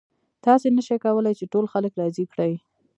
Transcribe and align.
تاسې 0.45 0.67
نشئ 0.75 0.97
کولی 1.05 1.33
چې 1.39 1.45
ټول 1.53 1.65
خلک 1.73 1.93
راضي 2.01 2.25
کړئ. 2.31 2.53